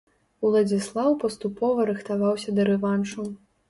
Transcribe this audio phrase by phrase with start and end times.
[0.47, 3.33] Уладзіслаў паступова рыхтаваўся да рэваншу.